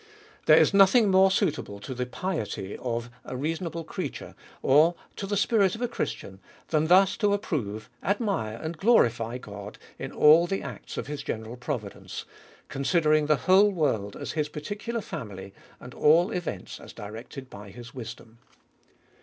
There 0.47 0.57
is 0.57 0.73
nothing 0.73 1.11
more 1.11 1.29
suitable 1.29 1.79
to 1.81 1.93
the 1.93 2.07
piety 2.07 2.75
of 2.79 3.11
a 3.23 3.37
reasonable 3.37 3.83
creature, 3.83 4.33
or 4.63 4.95
the 5.15 5.37
spirit 5.37 5.75
of 5.75 5.81
a 5.83 5.87
Christian, 5.87 6.39
than 6.69 6.87
thus 6.87 7.15
to 7.17 7.33
approve, 7.33 7.87
admire, 8.01 8.57
and 8.59 8.79
glorify 8.79 9.37
God 9.37 9.77
in 9.99 10.11
all 10.11 10.47
the 10.47 10.63
acts 10.63 10.97
of 10.97 11.05
his 11.05 11.21
general 11.21 11.55
providence: 11.55 12.25
considering 12.67 13.27
the 13.27 13.35
whole 13.45 13.69
world 13.71 14.15
as 14.15 14.31
his 14.31 14.49
particular 14.49 15.01
family, 15.01 15.53
and 15.79 15.93
all 15.93 16.31
events 16.31 16.79
as 16.79 16.93
directed 16.93 17.47
by 17.47 17.69
his 17.69 17.93
wisdom. 17.93 18.39